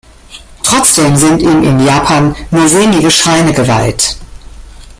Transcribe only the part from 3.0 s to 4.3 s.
Schreine geweiht.